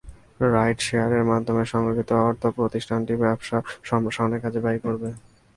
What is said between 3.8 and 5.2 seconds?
সম্প্রসারণের কাজে ব্যয় করবে।